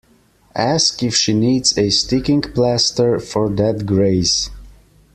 [0.55, 4.49] Ask if she needs a sticking plaster for that graze.